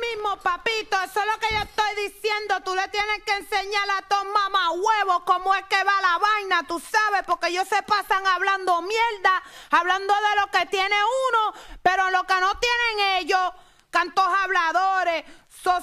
mismo, 0.00 0.36
papito. 0.38 0.96
Eso 1.02 1.20
es 1.20 1.26
lo 1.26 1.38
que 1.38 1.54
yo 1.54 1.62
estoy 1.62 2.08
diciendo. 2.08 2.60
Tú 2.64 2.74
le 2.74 2.88
tienes 2.88 3.22
que 3.24 3.34
enseñar 3.34 3.90
a 3.90 4.02
todos 4.02 4.26
mamá 4.26 4.72
huevos 4.72 5.22
cómo 5.24 5.54
es 5.54 5.64
que 5.64 5.82
va 5.84 6.00
la 6.00 6.18
vaina, 6.18 6.62
tú 6.66 6.80
sabes, 6.80 7.22
porque 7.26 7.48
ellos 7.48 7.68
se 7.68 7.82
pasan 7.82 8.26
hablando 8.26 8.82
mierda, 8.82 9.42
hablando 9.70 10.14
de 10.14 10.40
lo 10.40 10.50
que 10.50 10.66
tiene 10.66 10.96
uno, 11.28 11.54
pero 11.82 12.10
lo 12.10 12.24
que 12.24 12.40
no 12.40 12.58
tienen 12.58 13.20
ellos, 13.20 13.52
cantos 13.90 14.26
habladores, 14.26 15.24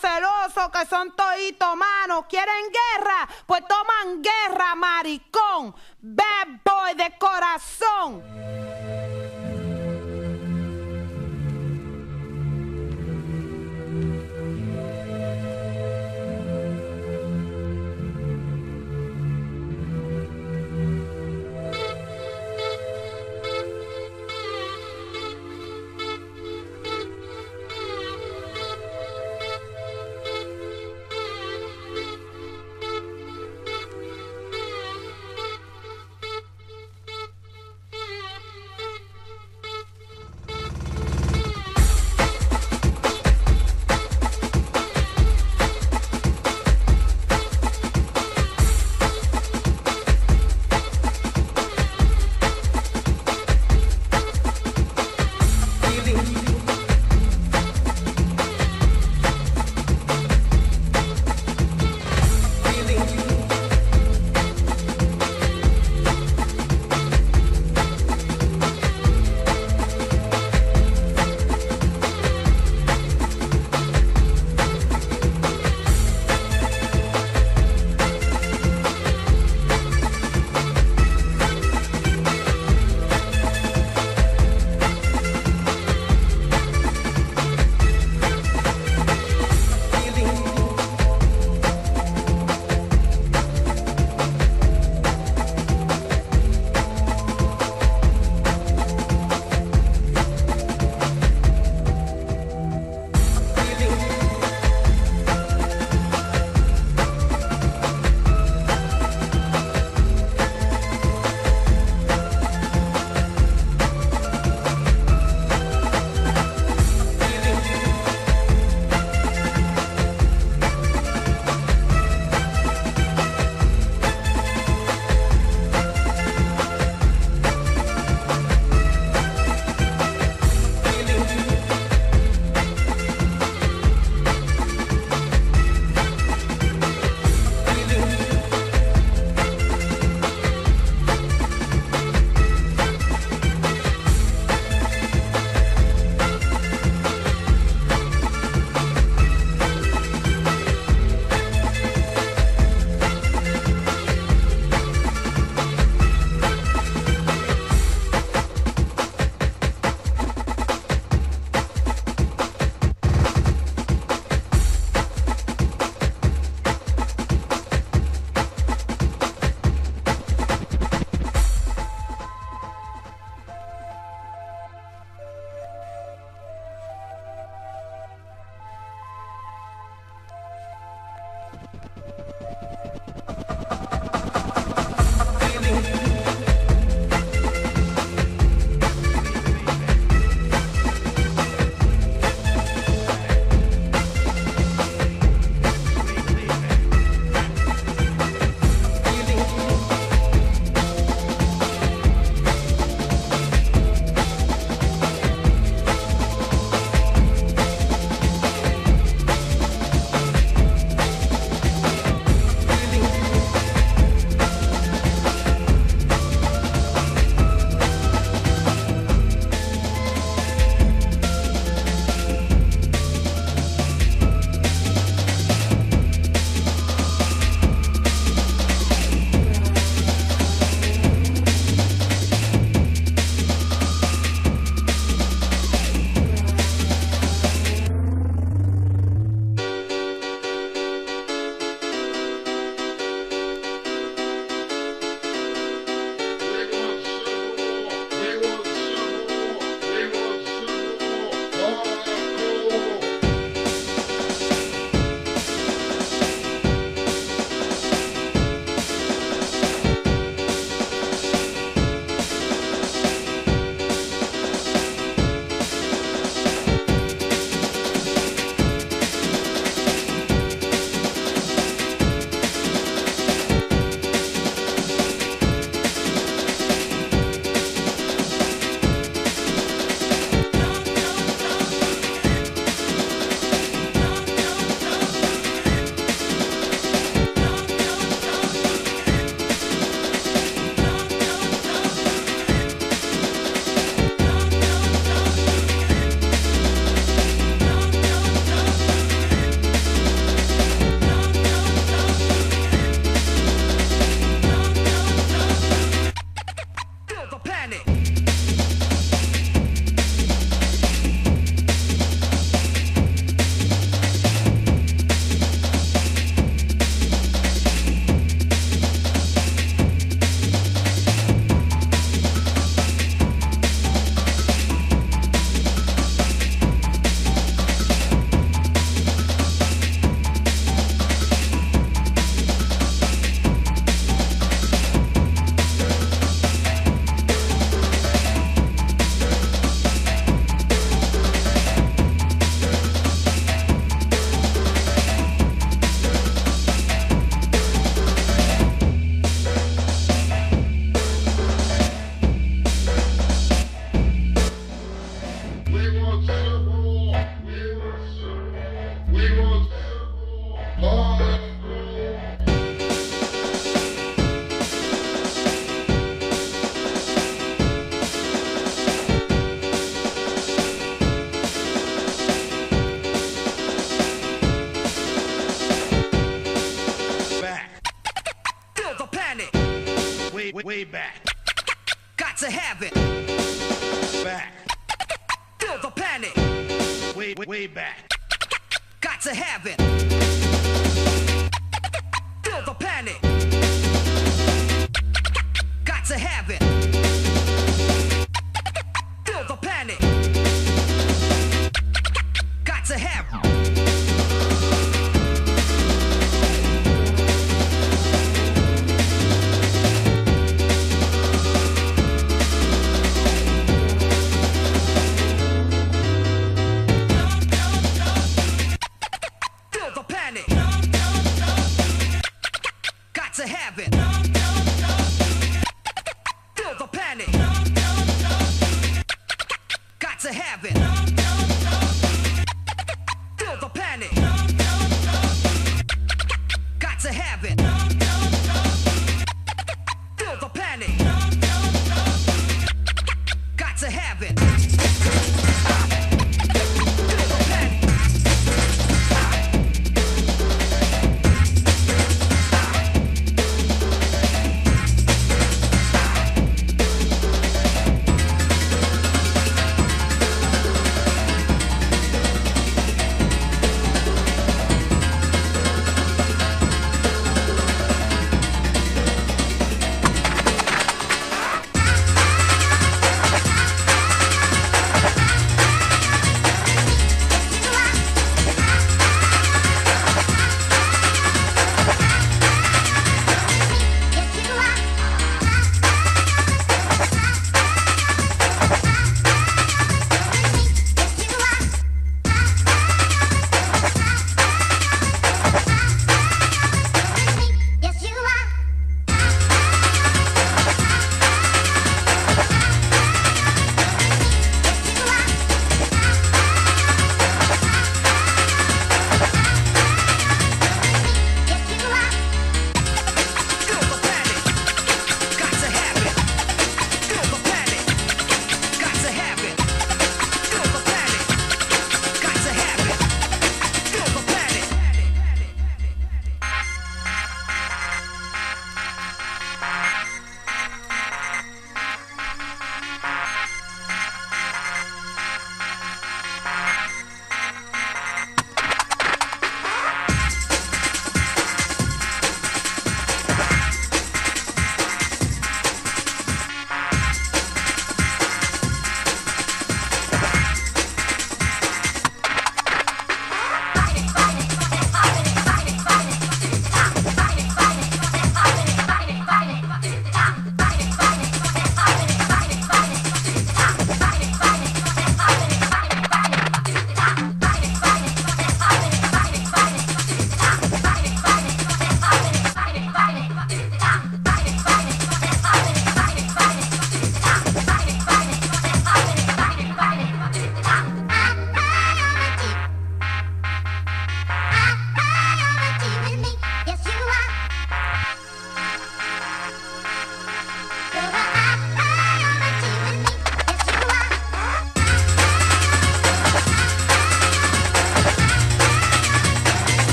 celosos 0.00 0.70
que 0.70 0.86
son 0.86 1.14
toditos 1.14 1.76
manos, 1.76 2.24
quieren 2.28 2.70
guerra, 2.70 3.28
pues 3.46 3.62
toman 3.66 4.22
guerra, 4.22 4.74
maricón, 4.74 5.74
bad 6.00 6.48
boy 6.64 6.94
de 6.94 7.16
corazón. 7.18 9.17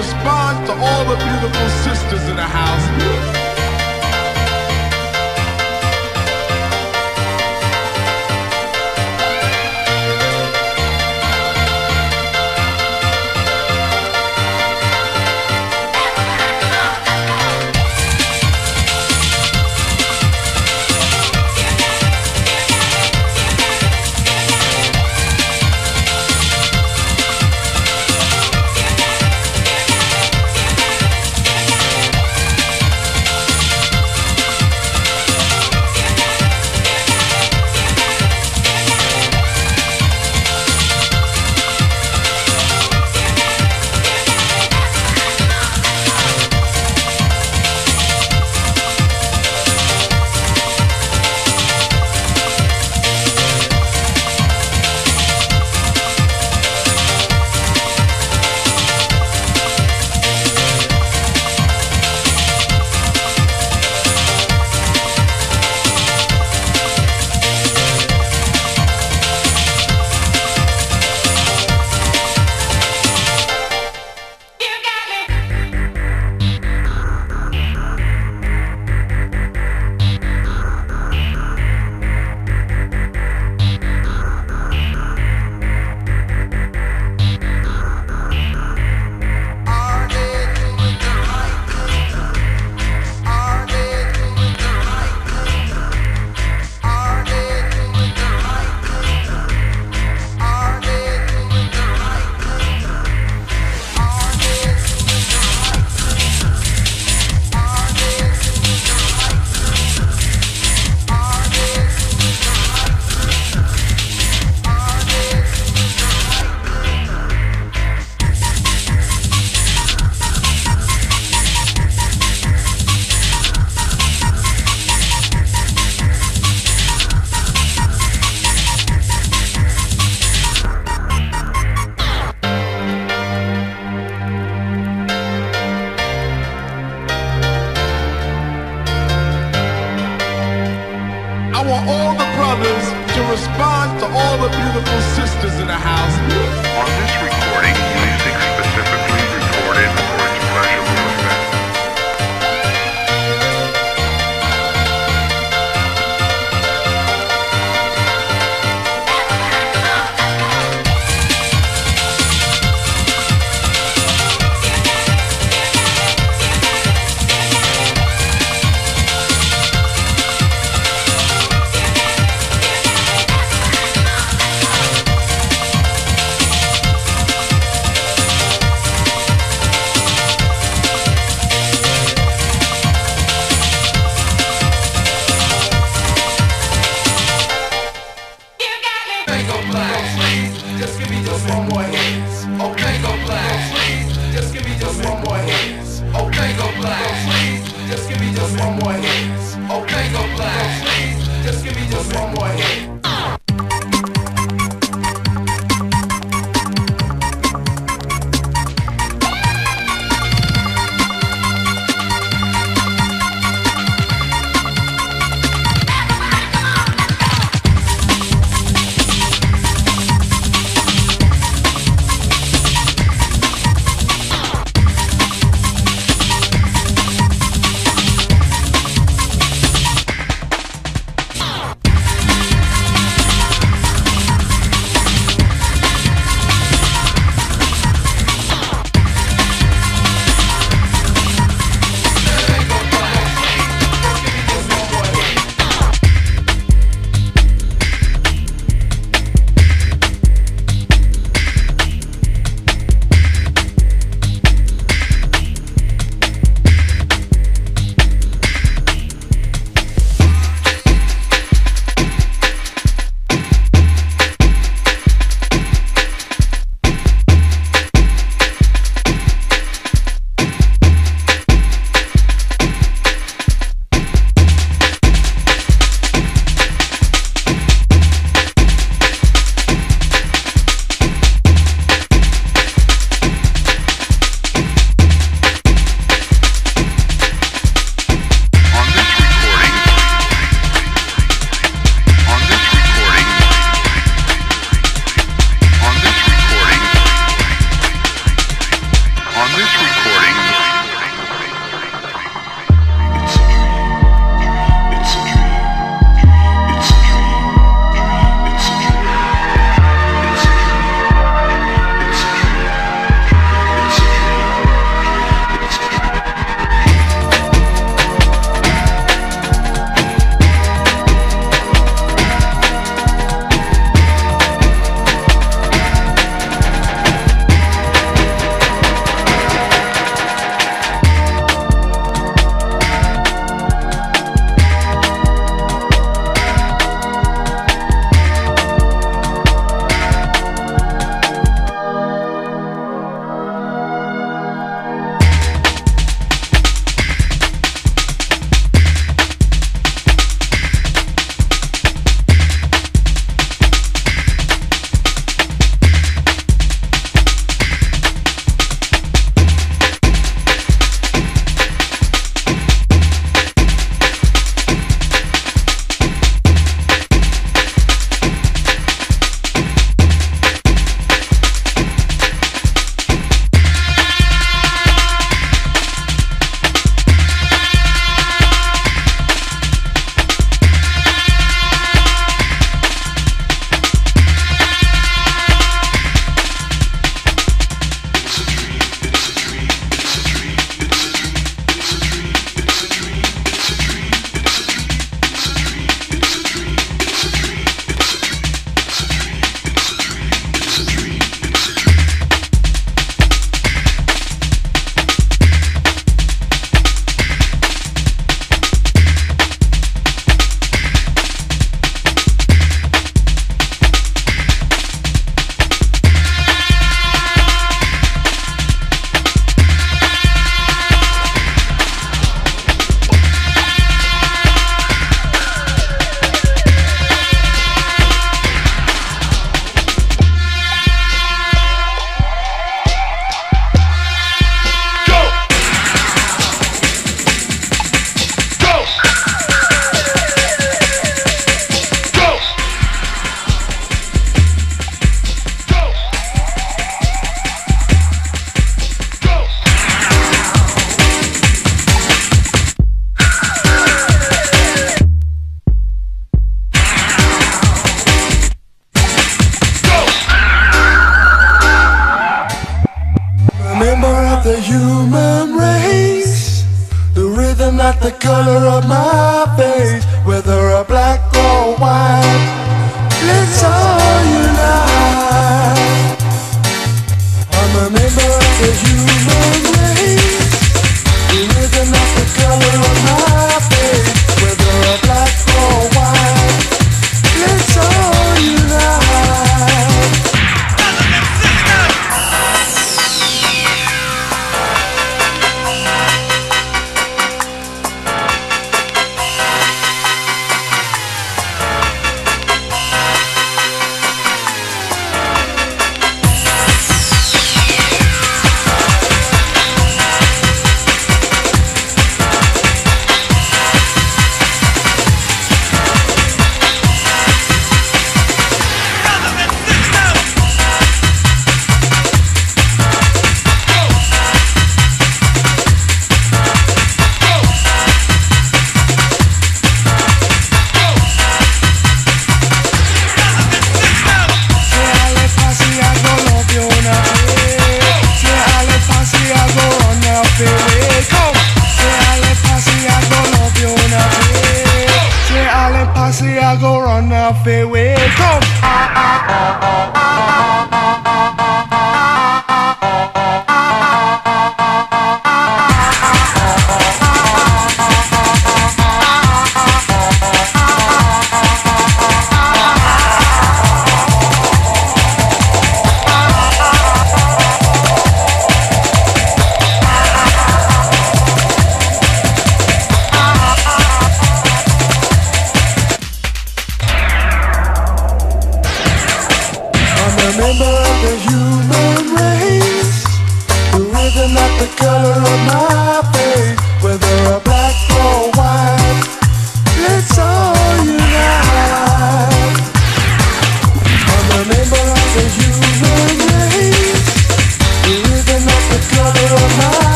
Response 0.00 0.66
to 0.66 0.72
all 0.72 1.04
the 1.04 1.16
beautiful 1.16 1.68
sisters 1.84 2.26
in 2.30 2.36
the 2.36 2.42
house. 2.42 3.39